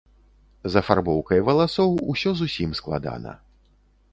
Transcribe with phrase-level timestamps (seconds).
[0.75, 3.39] З афарбоўкай валасоў усё зусім складана.